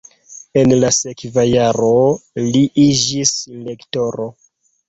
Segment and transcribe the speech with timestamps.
[0.61, 1.91] En la sekva jaro
[2.47, 3.35] li iĝis
[3.69, 4.31] lektoro.